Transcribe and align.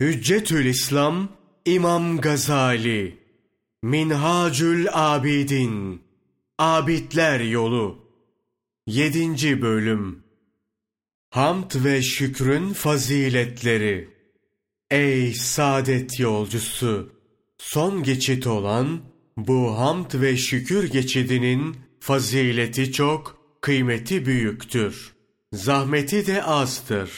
Hüccetül 0.00 0.64
İslam 0.66 1.28
İmam 1.64 2.20
Gazali 2.20 3.18
Minhacül 3.82 4.86
Abidin 4.92 6.02
Abidler 6.58 7.40
Yolu 7.40 7.98
7. 8.86 9.62
Bölüm 9.62 10.22
Hamd 11.30 11.84
ve 11.84 12.02
şükrün 12.02 12.72
faziletleri 12.72 14.08
Ey 14.90 15.34
saadet 15.34 16.20
yolcusu! 16.20 17.12
Son 17.58 18.02
geçit 18.02 18.46
olan 18.46 19.00
bu 19.36 19.78
hamd 19.78 20.14
ve 20.14 20.36
şükür 20.36 20.90
geçidinin 20.90 21.76
fazileti 22.00 22.92
çok, 22.92 23.38
kıymeti 23.60 24.26
büyüktür. 24.26 25.12
Zahmeti 25.52 26.26
de 26.26 26.42
azdır. 26.42 27.10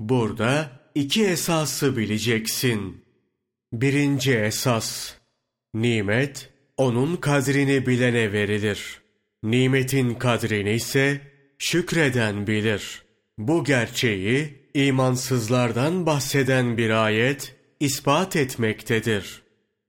Burada 0.00 0.83
iki 0.94 1.24
esası 1.26 1.96
bileceksin. 1.96 3.04
Birinci 3.72 4.34
esas, 4.34 5.14
nimet 5.74 6.50
onun 6.76 7.16
kadrini 7.16 7.86
bilene 7.86 8.32
verilir. 8.32 9.00
Nimetin 9.42 10.14
kadrini 10.14 10.72
ise 10.72 11.20
şükreden 11.58 12.46
bilir. 12.46 13.02
Bu 13.38 13.64
gerçeği 13.64 14.54
imansızlardan 14.74 16.06
bahseden 16.06 16.78
bir 16.78 16.90
ayet 16.90 17.56
ispat 17.80 18.36
etmektedir. 18.36 19.42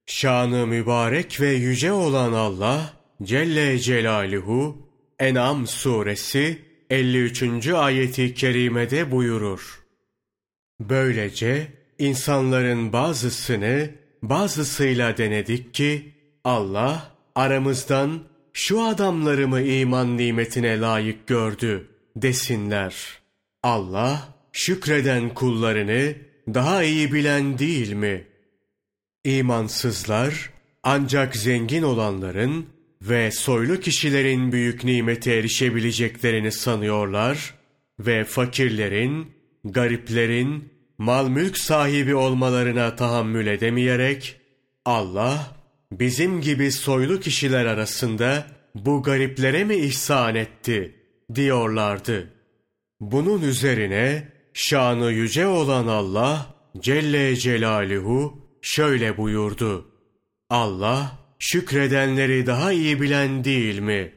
Şanı 0.05 0.67
mübarek 0.67 1.41
ve 1.41 1.49
yüce 1.49 1.91
olan 1.91 2.33
Allah 2.33 2.93
Celle 3.23 3.79
Celaluhu 3.79 4.77
En'am 5.19 5.67
suresi 5.67 6.61
53. 6.89 7.67
ayeti 7.67 8.33
kerimede 8.33 9.11
buyurur. 9.11 9.84
Böylece 10.79 11.67
insanların 11.99 12.93
bazısını 12.93 13.89
bazısıyla 14.21 15.17
denedik 15.17 15.73
ki 15.73 16.13
Allah 16.43 17.11
aramızdan 17.35 18.23
şu 18.53 18.83
adamları 18.83 19.47
mı 19.47 19.61
iman 19.61 20.17
nimetine 20.17 20.79
layık 20.79 21.27
gördü 21.27 21.87
desinler. 22.15 22.95
Allah 23.63 24.35
şükreden 24.51 25.33
kullarını 25.33 26.15
daha 26.53 26.83
iyi 26.83 27.13
bilen 27.13 27.59
değil 27.59 27.93
mi? 27.93 28.27
İmansızlar 29.23 30.49
ancak 30.83 31.35
zengin 31.35 31.83
olanların 31.83 32.65
ve 33.01 33.31
soylu 33.31 33.79
kişilerin 33.79 34.51
büyük 34.51 34.83
nimete 34.83 35.33
erişebileceklerini 35.33 36.51
sanıyorlar 36.51 37.53
ve 37.99 38.23
fakirlerin 38.23 39.34
gariplerin 39.65 40.69
mal 40.97 41.27
mülk 41.29 41.57
sahibi 41.57 42.15
olmalarına 42.15 42.95
tahammül 42.95 43.47
edemeyerek 43.47 44.35
Allah 44.85 45.55
bizim 45.91 46.41
gibi 46.41 46.71
soylu 46.71 47.19
kişiler 47.19 47.65
arasında 47.65 48.47
bu 48.75 49.03
gariplere 49.03 49.63
mi 49.63 49.75
ihsan 49.75 50.35
etti 50.35 50.95
diyorlardı. 51.35 52.33
Bunun 52.99 53.41
üzerine 53.41 54.31
şanı 54.53 55.11
yüce 55.11 55.47
olan 55.47 55.87
Allah 55.87 56.55
Celle 56.79 57.35
Celaluhu 57.35 58.41
şöyle 58.61 59.17
buyurdu. 59.17 59.91
Allah 60.49 61.19
şükredenleri 61.39 62.45
daha 62.45 62.71
iyi 62.71 63.01
bilen 63.01 63.43
değil 63.43 63.79
mi? 63.79 64.13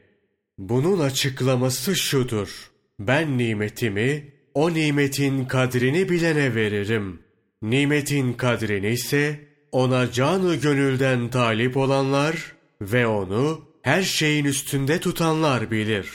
Bunun 0.58 0.98
açıklaması 0.98 1.96
şudur. 1.96 2.70
Ben 3.00 3.38
nimetimi 3.38 4.37
o 4.58 4.74
nimetin 4.74 5.44
kadrini 5.44 6.08
bilene 6.08 6.54
veririm. 6.54 7.22
Nimetin 7.62 8.32
kadrini 8.32 8.88
ise 8.88 9.40
ona 9.72 10.12
canı 10.12 10.54
gönülden 10.54 11.28
talip 11.28 11.76
olanlar 11.76 12.52
ve 12.80 13.06
onu 13.06 13.60
her 13.82 14.02
şeyin 14.02 14.44
üstünde 14.44 15.00
tutanlar 15.00 15.70
bilir. 15.70 16.10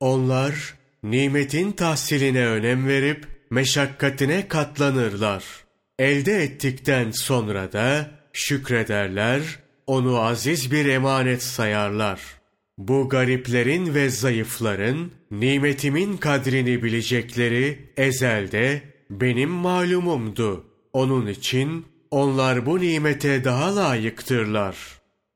Onlar 0.00 0.74
nimetin 1.02 1.72
tahsiline 1.72 2.46
önem 2.46 2.88
verip 2.88 3.26
meşakkatine 3.50 4.48
katlanırlar. 4.48 5.44
Elde 5.98 6.42
ettikten 6.42 7.10
sonra 7.10 7.72
da 7.72 8.10
şükrederler, 8.32 9.42
onu 9.86 10.18
aziz 10.18 10.72
bir 10.72 10.86
emanet 10.86 11.42
sayarlar.'' 11.42 12.37
Bu 12.78 13.08
gariplerin 13.08 13.94
ve 13.94 14.10
zayıfların 14.10 15.10
nimetimin 15.30 16.16
kadrini 16.16 16.82
bilecekleri 16.82 17.78
ezelde 17.96 18.82
benim 19.10 19.50
malumumdu. 19.50 20.64
Onun 20.92 21.26
için 21.26 21.86
onlar 22.10 22.66
bu 22.66 22.80
nimete 22.80 23.44
daha 23.44 23.76
layıktırlar. 23.76 24.76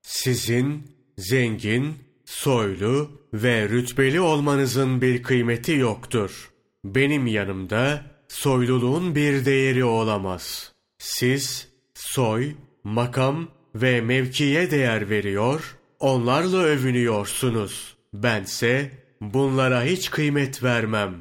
Sizin 0.02 0.82
zengin, 1.18 1.94
soylu 2.24 3.10
ve 3.34 3.68
rütbeli 3.68 4.20
olmanızın 4.20 5.02
bir 5.02 5.22
kıymeti 5.22 5.72
yoktur. 5.72 6.50
Benim 6.84 7.26
yanımda 7.26 8.02
soyluluğun 8.28 9.14
bir 9.14 9.44
değeri 9.44 9.84
olamaz. 9.84 10.72
Siz 10.98 11.68
soy, 11.94 12.52
makam 12.84 13.48
ve 13.74 14.00
mevkiye 14.00 14.70
değer 14.70 15.10
veriyor, 15.10 15.76
Onlarla 16.02 16.56
övünüyorsunuz. 16.56 17.96
Bense 18.14 18.90
bunlara 19.20 19.84
hiç 19.84 20.10
kıymet 20.10 20.62
vermem. 20.62 21.14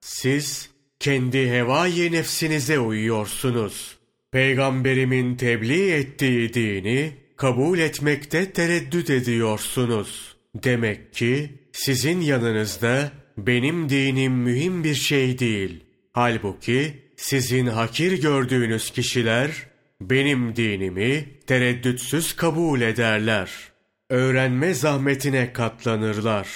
Siz 0.00 0.70
kendi 1.00 1.50
hevai 1.50 2.12
nefsinize 2.12 2.78
uyuyorsunuz. 2.78 3.96
Peygamberimin 4.32 5.36
tebliğ 5.36 5.92
ettiği 5.92 6.54
dini 6.54 7.12
kabul 7.36 7.78
etmekte 7.78 8.52
tereddüt 8.52 9.10
ediyorsunuz. 9.10 10.36
Demek 10.54 11.12
ki 11.12 11.50
sizin 11.72 12.20
yanınızda 12.20 13.12
benim 13.38 13.88
dinim 13.88 14.32
mühim 14.32 14.84
bir 14.84 14.94
şey 14.94 15.38
değil. 15.38 15.84
Halbuki 16.12 17.02
sizin 17.16 17.66
hakir 17.66 18.22
gördüğünüz 18.22 18.90
kişiler 18.90 19.50
benim 20.00 20.56
dinimi 20.56 21.24
tereddütsüz 21.46 22.36
kabul 22.36 22.80
ederler.'' 22.80 23.73
Öğrenme 24.14 24.74
zahmetine 24.74 25.52
katlanırlar. 25.52 26.48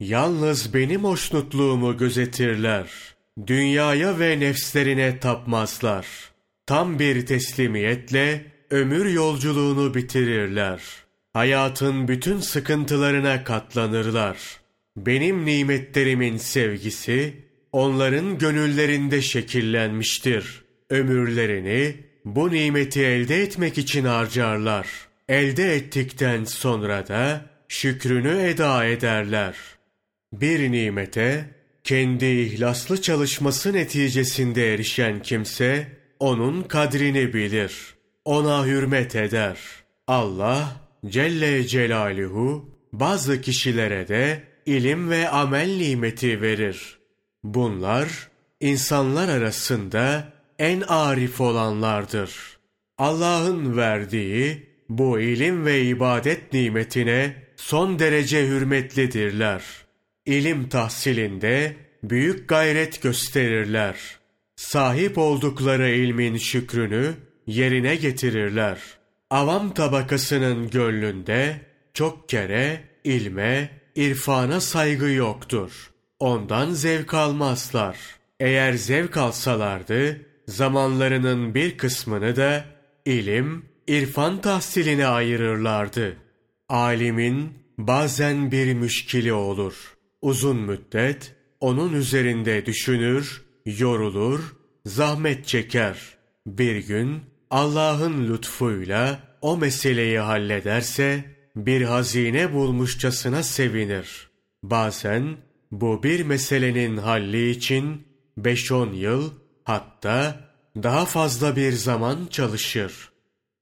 Yalnız 0.00 0.74
benim 0.74 1.04
hoşnutluğumu 1.04 1.96
gözetirler. 1.96 2.90
Dünyaya 3.46 4.18
ve 4.18 4.40
nefslerine 4.40 5.18
tapmazlar. 5.20 6.06
Tam 6.66 6.98
bir 6.98 7.26
teslimiyetle 7.26 8.44
ömür 8.70 9.06
yolculuğunu 9.06 9.94
bitirirler. 9.94 10.80
Hayatın 11.32 12.08
bütün 12.08 12.40
sıkıntılarına 12.40 13.44
katlanırlar. 13.44 14.36
Benim 14.96 15.44
nimetlerimin 15.46 16.36
sevgisi 16.36 17.34
onların 17.72 18.38
gönüllerinde 18.38 19.22
şekillenmiştir. 19.22 20.64
Ömürlerini 20.90 21.96
bu 22.24 22.50
nimeti 22.50 23.00
elde 23.00 23.42
etmek 23.42 23.78
için 23.78 24.04
harcarlar.'' 24.04 25.13
Elde 25.28 25.74
ettikten 25.74 26.44
sonra 26.44 27.08
da 27.08 27.40
şükrünü 27.68 28.42
eda 28.42 28.84
ederler. 28.84 29.56
Bir 30.32 30.72
nimete 30.72 31.50
kendi 31.84 32.26
ihlaslı 32.26 33.02
çalışması 33.02 33.72
neticesinde 33.72 34.74
erişen 34.74 35.22
kimse 35.22 35.88
onun 36.18 36.62
kadrini 36.62 37.34
bilir. 37.34 37.94
Ona 38.24 38.66
hürmet 38.66 39.16
eder. 39.16 39.58
Allah 40.06 40.76
Celle 41.06 41.66
Celaluhu 41.66 42.70
bazı 42.92 43.40
kişilere 43.40 44.08
de 44.08 44.42
ilim 44.66 45.10
ve 45.10 45.28
amel 45.28 45.76
nimeti 45.76 46.40
verir. 46.42 46.98
Bunlar 47.42 48.28
insanlar 48.60 49.28
arasında 49.28 50.32
en 50.58 50.80
arif 50.80 51.40
olanlardır. 51.40 52.58
Allah'ın 52.98 53.76
verdiği 53.76 54.73
bu 54.88 55.20
ilim 55.20 55.64
ve 55.64 55.82
ibadet 55.82 56.52
nimetine 56.52 57.34
son 57.56 57.98
derece 57.98 58.46
hürmetlidirler. 58.46 59.62
İlim 60.26 60.68
tahsilinde 60.68 61.76
büyük 62.02 62.48
gayret 62.48 63.02
gösterirler. 63.02 63.96
Sahip 64.56 65.18
oldukları 65.18 65.90
ilmin 65.90 66.36
şükrünü 66.36 67.14
yerine 67.46 67.96
getirirler. 67.96 68.78
Avam 69.30 69.74
tabakasının 69.74 70.70
gönlünde 70.70 71.60
çok 71.94 72.28
kere 72.28 72.80
ilme, 73.04 73.70
irfana 73.94 74.60
saygı 74.60 75.10
yoktur. 75.10 75.90
Ondan 76.18 76.70
zevk 76.70 77.14
almazlar. 77.14 77.96
Eğer 78.40 78.72
zevk 78.72 79.16
alsalardı, 79.16 80.20
zamanlarının 80.48 81.54
bir 81.54 81.78
kısmını 81.78 82.36
da 82.36 82.64
ilim, 83.06 83.64
irfan 83.86 84.40
tahsiline 84.40 85.06
ayırırlardı. 85.06 86.16
Alimin 86.68 87.52
bazen 87.78 88.50
bir 88.50 88.74
müşkili 88.74 89.32
olur. 89.32 89.94
Uzun 90.22 90.56
müddet 90.56 91.34
onun 91.60 91.92
üzerinde 91.92 92.66
düşünür, 92.66 93.42
yorulur, 93.66 94.56
zahmet 94.86 95.46
çeker. 95.46 95.98
Bir 96.46 96.76
gün 96.76 97.20
Allah'ın 97.50 98.28
lütfuyla 98.28 99.20
o 99.40 99.56
meseleyi 99.56 100.18
hallederse 100.18 101.24
bir 101.56 101.82
hazine 101.82 102.52
bulmuşçasına 102.52 103.42
sevinir. 103.42 104.30
Bazen 104.62 105.36
bu 105.72 106.02
bir 106.02 106.24
meselenin 106.24 106.96
halli 106.96 107.50
için 107.50 108.02
5-10 108.38 108.94
yıl 108.94 109.30
hatta 109.64 110.40
daha 110.76 111.04
fazla 111.04 111.56
bir 111.56 111.72
zaman 111.72 112.26
çalışır. 112.30 113.13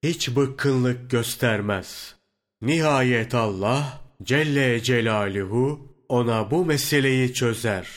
Hiç 0.03 0.37
bıkkınlık 0.37 1.11
göstermez. 1.11 2.15
Nihayet 2.63 3.35
Allah 3.35 4.01
Celle 4.23 4.83
Celaluhu 4.83 5.89
ona 6.09 6.51
bu 6.51 6.65
meseleyi 6.65 7.35
çözer. 7.35 7.89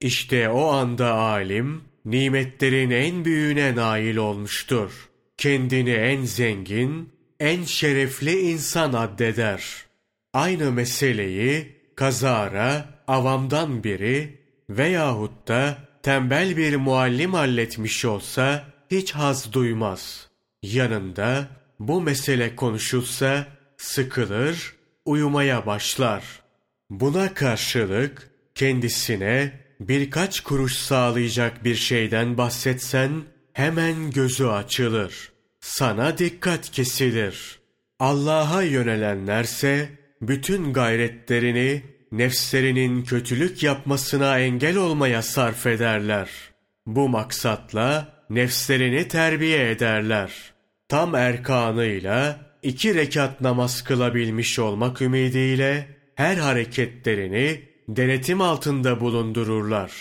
İşte 0.00 0.48
o 0.48 0.66
anda 0.66 1.14
alim 1.14 1.84
nimetlerin 2.04 2.90
en 2.90 3.24
büyüğüne 3.24 3.76
nail 3.76 4.16
olmuştur. 4.16 5.08
Kendini 5.36 5.90
en 5.90 6.24
zengin, 6.24 7.12
en 7.40 7.64
şerefli 7.64 8.40
insan 8.40 8.92
addeder. 8.92 9.64
Aynı 10.32 10.72
meseleyi 10.72 11.76
kazara, 11.96 12.84
avamdan 13.08 13.84
biri 13.84 14.38
veyahut 14.70 15.48
da 15.48 15.78
tembel 16.02 16.56
bir 16.56 16.76
muallim 16.76 17.34
halletmiş 17.34 18.04
olsa 18.04 18.64
hiç 18.90 19.12
haz 19.12 19.52
duymaz. 19.52 20.31
Yanında 20.62 21.48
bu 21.78 22.02
mesele 22.02 22.56
konuşulsa 22.56 23.46
sıkılır, 23.76 24.74
uyumaya 25.04 25.66
başlar. 25.66 26.24
Buna 26.90 27.34
karşılık 27.34 28.30
kendisine 28.54 29.60
birkaç 29.80 30.40
kuruş 30.40 30.74
sağlayacak 30.74 31.64
bir 31.64 31.74
şeyden 31.74 32.38
bahsetsen 32.38 33.10
hemen 33.52 34.10
gözü 34.10 34.46
açılır. 34.46 35.32
Sana 35.60 36.18
dikkat 36.18 36.70
kesilir. 36.70 37.58
Allah'a 37.98 38.62
yönelenlerse 38.62 39.88
bütün 40.20 40.72
gayretlerini 40.72 41.82
nefslerinin 42.12 43.04
kötülük 43.04 43.62
yapmasına 43.62 44.38
engel 44.38 44.76
olmaya 44.76 45.22
sarf 45.22 45.66
ederler. 45.66 46.28
Bu 46.86 47.08
maksatla 47.08 48.14
nefslerini 48.30 49.08
terbiye 49.08 49.70
ederler. 49.70 50.51
Tam 50.92 51.14
erkanıyla 51.14 52.40
iki 52.62 52.94
rekat 52.94 53.40
namaz 53.40 53.84
kılabilmiş 53.84 54.58
olmak 54.58 55.02
ümidiyle 55.02 55.88
her 56.14 56.36
hareketlerini 56.36 57.60
denetim 57.88 58.40
altında 58.40 59.00
bulundururlar. 59.00 59.92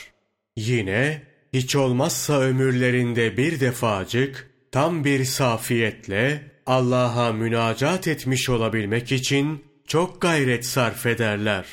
Yine 0.56 1.22
hiç 1.54 1.76
olmazsa 1.76 2.40
ömürlerinde 2.40 3.38
bir 3.38 3.60
defacık 3.60 4.50
tam 4.72 5.04
bir 5.04 5.26
safiyetle 5.26 6.52
Allah'a 6.66 7.32
münacat 7.34 8.08
etmiş 8.08 8.50
olabilmek 8.50 9.12
için 9.12 9.64
çok 9.88 10.22
gayret 10.22 10.66
sarf 10.66 11.06
ederler. 11.06 11.66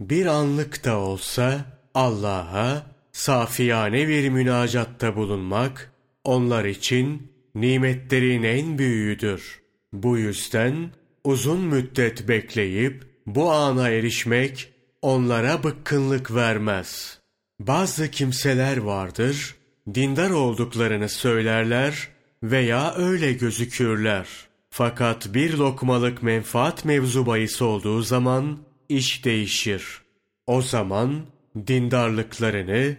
Bir 0.00 0.26
anlık 0.26 0.84
da 0.84 0.98
olsa 0.98 1.64
Allah'a 1.94 2.86
safiyane 3.12 4.08
bir 4.08 4.28
münacatta 4.28 5.16
bulunmak 5.16 5.92
onlar 6.24 6.64
için 6.64 7.31
nimetlerin 7.54 8.42
en 8.42 8.78
büyüğüdür. 8.78 9.60
Bu 9.92 10.18
yüzden 10.18 10.90
uzun 11.24 11.60
müddet 11.60 12.28
bekleyip 12.28 13.04
bu 13.26 13.52
ana 13.52 13.88
erişmek 13.88 14.72
onlara 15.02 15.64
bıkkınlık 15.64 16.34
vermez. 16.34 17.18
Bazı 17.60 18.10
kimseler 18.10 18.76
vardır, 18.76 19.54
dindar 19.94 20.30
olduklarını 20.30 21.08
söylerler 21.08 22.08
veya 22.42 22.94
öyle 22.94 23.32
gözükürler. 23.32 24.26
Fakat 24.70 25.34
bir 25.34 25.54
lokmalık 25.54 26.22
menfaat 26.22 26.84
mevzu 26.84 27.26
bahis 27.26 27.62
olduğu 27.62 28.02
zaman 28.02 28.58
iş 28.88 29.24
değişir. 29.24 30.02
O 30.46 30.62
zaman 30.62 31.26
dindarlıklarını, 31.66 32.96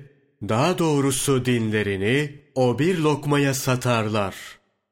daha 0.49 0.77
doğrusu 0.77 1.45
dinlerini 1.45 2.42
o 2.55 2.79
bir 2.79 2.97
lokmaya 2.97 3.53
satarlar. 3.53 4.35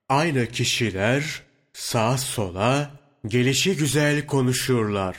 Aynı 0.10 0.48
kişiler 0.48 1.42
sağa 1.74 2.18
sola 2.18 2.92
gelişi 3.28 3.78
güzel 3.78 4.26
konuşurlar. 4.26 5.18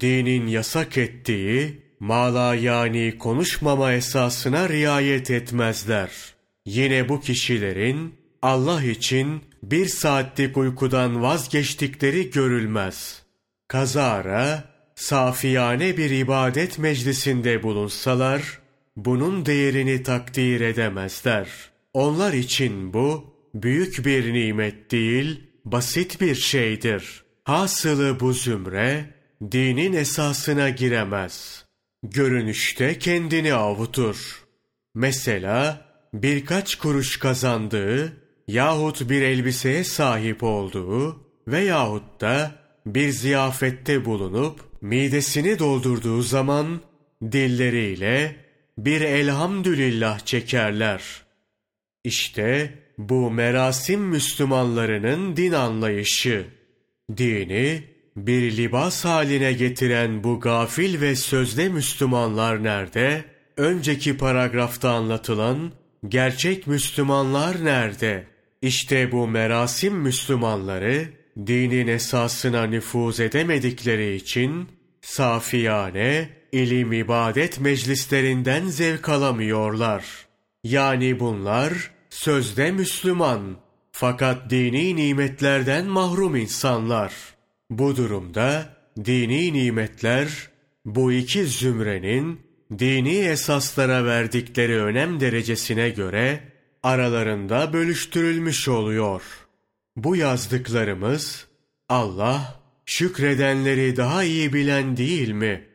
Dinin 0.00 0.46
yasak 0.46 0.98
ettiği 0.98 1.82
mala 2.00 2.54
yani 2.54 3.18
konuşmama 3.18 3.92
esasına 3.92 4.68
riayet 4.68 5.30
etmezler. 5.30 6.10
Yine 6.66 7.08
bu 7.08 7.20
kişilerin 7.20 8.14
Allah 8.42 8.82
için 8.82 9.42
bir 9.62 9.86
saatlik 9.86 10.56
uykudan 10.56 11.22
vazgeçtikleri 11.22 12.30
görülmez. 12.30 13.22
Kazara, 13.68 14.64
safiyane 14.94 15.96
bir 15.96 16.10
ibadet 16.10 16.78
meclisinde 16.78 17.62
bulunsalar, 17.62 18.58
bunun 18.96 19.46
değerini 19.46 20.02
takdir 20.02 20.60
edemezler. 20.60 21.48
Onlar 21.94 22.32
için 22.32 22.92
bu, 22.94 23.34
büyük 23.54 24.06
bir 24.06 24.34
nimet 24.34 24.90
değil, 24.90 25.40
basit 25.64 26.20
bir 26.20 26.34
şeydir. 26.34 27.24
Hasılı 27.44 28.20
bu 28.20 28.32
zümre, 28.32 29.14
dinin 29.52 29.92
esasına 29.92 30.68
giremez. 30.68 31.64
Görünüşte 32.02 32.98
kendini 32.98 33.54
avutur. 33.54 34.44
Mesela 34.94 35.88
birkaç 36.14 36.74
kuruş 36.74 37.16
kazandığı 37.16 38.12
yahut 38.48 39.10
bir 39.10 39.22
elbiseye 39.22 39.84
sahip 39.84 40.42
olduğu 40.42 41.26
veyahut 41.48 42.20
da 42.20 42.52
bir 42.86 43.08
ziyafette 43.08 44.04
bulunup 44.04 44.60
midesini 44.80 45.58
doldurduğu 45.58 46.22
zaman 46.22 46.80
dilleriyle 47.32 48.36
bir 48.78 49.00
elhamdülillah 49.00 50.18
çekerler. 50.18 51.27
İşte 52.04 52.74
bu 52.98 53.30
merasim 53.30 54.00
Müslümanlarının 54.00 55.36
din 55.36 55.52
anlayışı. 55.52 56.46
Dini 57.16 57.82
bir 58.16 58.56
libas 58.56 59.04
haline 59.04 59.52
getiren 59.52 60.24
bu 60.24 60.40
gafil 60.40 61.00
ve 61.00 61.16
sözde 61.16 61.68
Müslümanlar 61.68 62.64
nerede? 62.64 63.24
Önceki 63.56 64.16
paragrafta 64.16 64.90
anlatılan 64.90 65.72
gerçek 66.08 66.66
Müslümanlar 66.66 67.64
nerede? 67.64 68.26
İşte 68.62 69.12
bu 69.12 69.28
merasim 69.28 69.94
Müslümanları 69.94 71.08
dinin 71.46 71.86
esasına 71.86 72.66
nüfuz 72.66 73.20
edemedikleri 73.20 74.14
için 74.14 74.68
safiyane 75.00 76.28
ilim 76.52 76.92
ibadet 76.92 77.60
meclislerinden 77.60 78.66
zevk 78.66 79.08
alamıyorlar. 79.08 80.04
Yani 80.64 81.20
bunlar 81.20 81.90
sözde 82.18 82.70
Müslüman 82.70 83.56
fakat 83.92 84.50
dini 84.50 84.96
nimetlerden 84.96 85.86
mahrum 85.86 86.36
insanlar. 86.36 87.12
Bu 87.70 87.96
durumda 87.96 88.76
dini 89.04 89.52
nimetler 89.52 90.48
bu 90.84 91.12
iki 91.12 91.46
zümrenin 91.46 92.40
dini 92.78 93.16
esaslara 93.16 94.04
verdikleri 94.04 94.82
önem 94.82 95.20
derecesine 95.20 95.90
göre 95.90 96.40
aralarında 96.82 97.72
bölüştürülmüş 97.72 98.68
oluyor. 98.68 99.22
Bu 99.96 100.16
yazdıklarımız 100.16 101.46
Allah 101.88 102.60
şükredenleri 102.86 103.96
daha 103.96 104.24
iyi 104.24 104.52
bilen 104.52 104.96
değil 104.96 105.30
mi? 105.30 105.68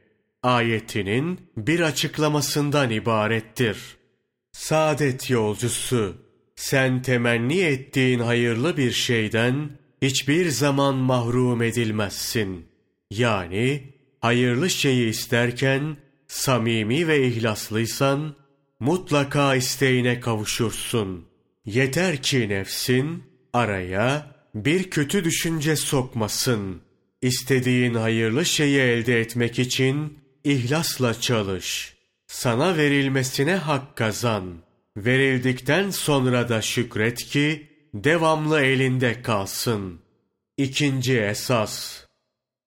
Ayetinin 0.43 1.39
bir 1.57 1.79
açıklamasından 1.79 2.89
ibarettir. 2.89 3.77
Saadet 4.51 5.29
yolcusu, 5.29 6.22
sen 6.63 7.01
temenni 7.01 7.59
ettiğin 7.59 8.19
hayırlı 8.19 8.77
bir 8.77 8.91
şeyden 8.91 9.69
hiçbir 10.01 10.49
zaman 10.49 10.95
mahrum 10.95 11.61
edilmezsin. 11.61 12.65
Yani 13.11 13.93
hayırlı 14.21 14.69
şeyi 14.69 15.09
isterken 15.09 15.97
samimi 16.27 17.07
ve 17.07 17.27
ihlaslıysan 17.27 18.35
mutlaka 18.79 19.55
isteğine 19.55 20.19
kavuşursun. 20.19 21.25
Yeter 21.65 22.21
ki 22.21 22.49
nefsin 22.49 23.23
araya 23.53 24.35
bir 24.55 24.89
kötü 24.89 25.23
düşünce 25.23 25.75
sokmasın. 25.75 26.81
İstediğin 27.21 27.93
hayırlı 27.93 28.45
şeyi 28.45 28.79
elde 28.79 29.19
etmek 29.19 29.59
için 29.59 30.19
ihlasla 30.43 31.21
çalış. 31.21 31.93
Sana 32.27 32.77
verilmesine 32.77 33.55
hak 33.55 33.95
kazan. 33.95 34.72
Verildikten 34.97 35.89
sonra 35.89 36.49
da 36.49 36.61
şükret 36.61 37.23
ki 37.25 37.67
devamlı 37.93 38.61
elinde 38.61 39.21
kalsın. 39.21 40.01
İkinci 40.57 41.19
esas. 41.19 42.05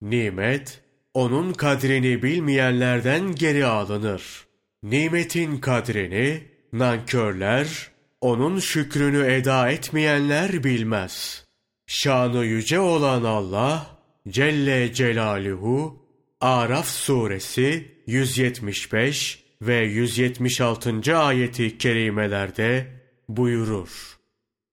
Nimet, 0.01 0.81
onun 1.13 1.53
kadrini 1.53 2.23
bilmeyenlerden 2.23 3.35
geri 3.35 3.65
alınır. 3.65 4.47
Nimetin 4.83 5.57
kadrini 5.57 6.43
nankörler, 6.73 7.91
onun 8.21 8.59
şükrünü 8.59 9.31
eda 9.31 9.69
etmeyenler 9.71 10.63
bilmez. 10.63 11.45
Şanı 11.87 12.45
yüce 12.45 12.79
olan 12.79 13.23
Allah 13.23 13.97
Celle 14.29 14.93
Celaluhu 14.93 16.07
Araf 16.41 16.87
suresi 16.87 17.91
175 18.07 19.46
ve 19.61 19.75
176. 19.75 21.17
ayeti 21.17 21.77
kerimelerde 21.77 22.87
buyurur. 23.29 24.17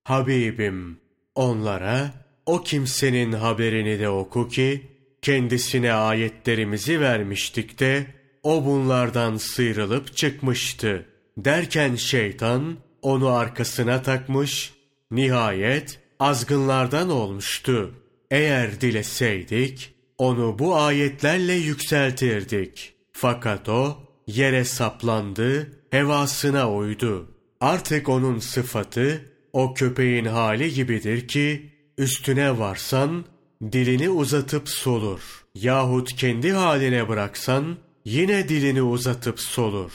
Habibim 0.04 1.00
onlara 1.34 2.10
o 2.46 2.62
kimsenin 2.62 3.32
haberini 3.32 4.00
de 4.00 4.08
oku 4.08 4.48
ki 4.48 4.82
kendisine 5.22 5.92
ayetlerimizi 5.92 7.00
vermiştik 7.00 7.80
de 7.80 8.06
o 8.42 8.64
bunlardan 8.64 9.36
sıyrılıp 9.36 10.16
çıkmıştı. 10.16 11.06
Derken 11.38 11.94
şeytan 11.94 12.76
onu 13.02 13.28
arkasına 13.28 14.02
takmış, 14.02 14.72
nihayet 15.10 16.00
azgınlardan 16.20 17.10
olmuştu. 17.10 17.94
Eğer 18.30 18.80
dileseydik, 18.80 19.94
onu 20.18 20.58
bu 20.58 20.76
ayetlerle 20.76 21.52
yükseltirdik. 21.52 22.94
Fakat 23.12 23.68
o, 23.68 24.03
yere 24.26 24.64
saplandı, 24.64 25.72
hevasına 25.90 26.72
uydu. 26.72 27.28
Artık 27.60 28.08
onun 28.08 28.38
sıfatı, 28.38 29.24
o 29.52 29.74
köpeğin 29.74 30.24
hali 30.24 30.74
gibidir 30.74 31.28
ki, 31.28 31.72
üstüne 31.98 32.58
varsan, 32.58 33.24
dilini 33.72 34.10
uzatıp 34.10 34.68
solur. 34.68 35.44
Yahut 35.54 36.16
kendi 36.16 36.52
haline 36.52 37.08
bıraksan, 37.08 37.76
yine 38.04 38.48
dilini 38.48 38.82
uzatıp 38.82 39.40
solur. 39.40 39.92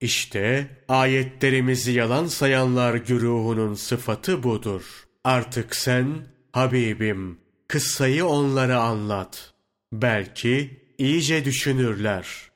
İşte 0.00 0.66
ayetlerimizi 0.88 1.92
yalan 1.92 2.26
sayanlar 2.26 2.94
güruhunun 2.94 3.74
sıfatı 3.74 4.42
budur. 4.42 4.82
Artık 5.24 5.76
sen, 5.76 6.06
Habibim, 6.52 7.38
kıssayı 7.68 8.26
onlara 8.26 8.80
anlat. 8.80 9.54
Belki 9.92 10.80
iyice 10.98 11.44
düşünürler. 11.44 12.49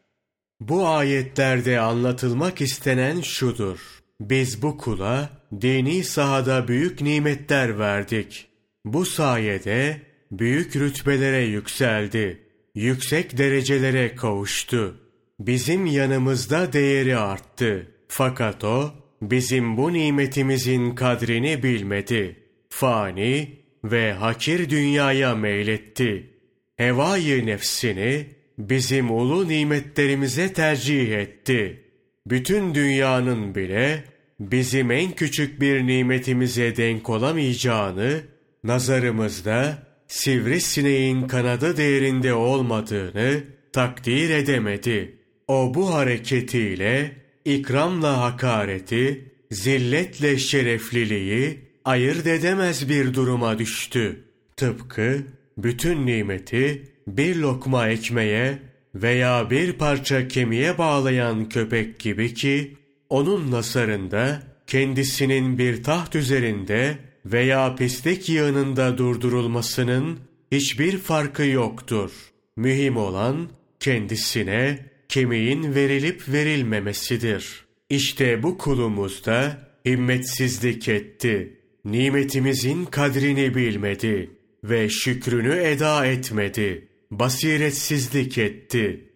Bu 0.69 0.89
ayetlerde 0.89 1.81
anlatılmak 1.81 2.61
istenen 2.61 3.21
şudur. 3.21 3.79
Biz 4.21 4.63
bu 4.63 4.79
kula 4.79 5.31
dini 5.61 6.05
sahada 6.05 6.69
büyük 6.69 7.01
nimetler 7.01 7.79
verdik. 7.79 8.47
Bu 8.85 9.05
sayede 9.05 10.01
büyük 10.33 10.77
rütbelere 10.77 11.45
yükseldi. 11.45 12.43
Yüksek 12.75 13.39
derecelere 13.39 14.15
kavuştu. 14.15 14.97
Bizim 15.41 15.87
yanımızda 15.87 16.73
değeri 16.73 17.17
arttı. 17.17 17.87
Fakat 18.09 18.65
o 18.65 18.93
bizim 19.23 19.77
bu 19.77 19.93
nimetimizin 19.93 20.95
kadrini 20.95 21.63
bilmedi. 21.63 22.37
Fani 22.69 23.59
ve 23.85 24.13
hakir 24.13 24.71
dünyaya 24.71 25.35
meyletti. 25.35 26.31
Hevayı 26.77 27.47
nefsini 27.47 28.27
bizim 28.59 29.11
ulu 29.11 29.49
nimetlerimize 29.49 30.53
tercih 30.53 31.13
etti. 31.13 31.81
Bütün 32.27 32.75
dünyanın 32.75 33.55
bile 33.55 34.05
bizim 34.41 34.91
en 34.91 35.13
küçük 35.13 35.61
bir 35.61 35.87
nimetimize 35.87 36.77
denk 36.77 37.11
olamayacağını, 37.11 38.21
nazarımızda 38.65 39.87
sivrisineğin 40.09 41.29
kanadı 41.29 41.77
değerinde 41.77 42.35
olmadığını 42.35 43.43
takdir 43.73 44.31
edemedi. 44.31 45.19
O 45.49 45.75
bu 45.75 45.95
hareketiyle 45.95 47.13
ikramla 47.45 48.21
hakareti, 48.21 49.33
zilletle 49.51 50.39
şerefliliği 50.39 51.61
ayırt 51.85 52.27
edemez 52.27 52.89
bir 52.89 53.15
duruma 53.15 53.59
düştü. 53.59 54.25
Tıpkı 54.57 55.23
bütün 55.59 56.07
nimeti 56.07 56.94
bir 57.07 57.37
lokma 57.37 57.89
ekmeğe 57.89 58.59
veya 58.95 59.51
bir 59.51 59.73
parça 59.73 60.29
kemiğe 60.29 60.79
bağlayan 60.79 61.49
köpek 61.49 61.99
gibi 61.99 62.35
ki, 62.35 62.77
onun 63.09 63.51
nasarında 63.51 64.43
kendisinin 64.67 65.59
bir 65.59 65.83
taht 65.83 66.15
üzerinde 66.15 66.99
veya 67.27 67.75
pislik 67.75 68.29
yığınında 68.29 68.99
durdurulmasının 68.99 70.19
hiçbir 70.53 70.99
farkı 70.99 71.45
yoktur. 71.45 72.11
Mühim 72.57 72.97
olan 72.97 73.49
kendisine 73.81 74.79
kemiğin 75.09 75.75
verilip 75.75 76.29
verilmemesidir. 76.29 77.65
İşte 77.91 78.43
bu 78.43 78.59
kulumuz 78.59 79.27
da 79.27 79.59
himmetsizlik 79.87 80.89
etti. 80.89 81.61
Nimetimizin 81.85 82.85
kadrini 82.85 83.55
bilmedi 83.55 84.31
ve 84.65 84.89
şükrünü 84.89 85.55
eda 85.55 86.07
etmedi. 86.07 86.89
Basiretsizlik 87.19 88.39
etti. 88.39 89.11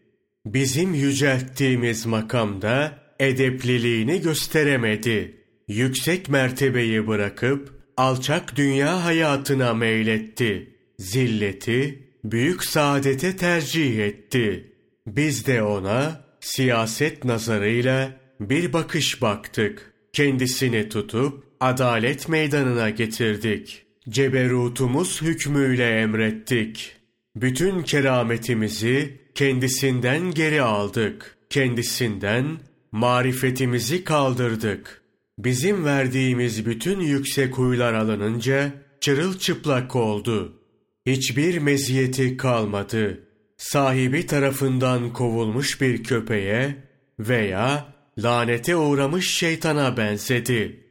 Bizim 0.47 0.95
yücelttiğimiz 0.95 2.07
makamda 2.07 2.99
edepliliğini 3.21 4.21
gösteremedi. 4.21 5.37
Yüksek 5.69 6.29
mertebeyi 6.29 7.07
bırakıp 7.07 7.73
alçak 7.97 8.57
dünya 8.57 9.05
hayatına 9.05 9.75
meyletti. 9.75 10.77
Zilleti 10.99 12.09
büyük 12.25 12.65
saadete 12.65 13.37
tercih 13.37 13.99
etti. 13.99 14.73
Biz 15.07 15.47
de 15.47 15.63
ona 15.63 16.25
siyaset 16.41 17.25
nazarıyla 17.25 18.11
bir 18.41 18.73
bakış 18.73 19.23
baktık. 19.23 19.95
Kendisini 20.13 20.89
tutup 20.89 21.45
adalet 21.61 22.29
meydanına 22.29 22.91
getirdik. 22.91 23.87
Ceberutumuz 24.09 25.23
hükmüyle 25.23 26.01
emrettik. 26.01 26.98
Bütün 27.41 27.83
kerametimizi 27.83 29.21
kendisinden 29.35 30.31
geri 30.31 30.63
aldık. 30.63 31.37
Kendisinden 31.51 32.59
marifetimizi 32.93 34.05
kaldırdık. 34.05 35.03
Bizim 35.39 35.85
verdiğimiz 35.85 36.67
bütün 36.67 37.01
yüksek 37.01 37.59
huylar 37.59 37.95
alınınca 37.95 38.73
çırılçıplak 39.01 39.97
oldu. 39.97 40.63
Hiçbir 41.07 41.59
meziyeti 41.59 42.37
kalmadı. 42.37 43.21
Sahibi 43.57 44.27
tarafından 44.27 45.13
kovulmuş 45.13 45.81
bir 45.81 46.05
köpeğe 46.05 46.77
veya 47.19 47.95
lanete 48.19 48.77
uğramış 48.77 49.35
şeytana 49.35 49.97
benzedi. 49.97 50.85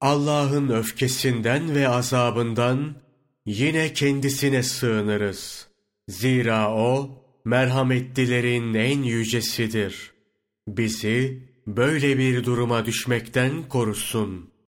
Allah'ın 0.00 0.68
öfkesinden 0.68 1.74
ve 1.74 1.88
azabından 1.88 2.94
yine 3.46 3.92
kendisine 3.92 4.62
sığınırız. 4.62 5.71
Zira 6.08 6.74
o 6.74 7.10
merhametlilerin 7.44 8.74
en 8.74 9.02
yücesidir. 9.02 10.12
Bizi 10.68 11.48
böyle 11.66 12.18
bir 12.18 12.44
duruma 12.44 12.86
düşmekten 12.86 13.68
korusun.'' 13.68 14.51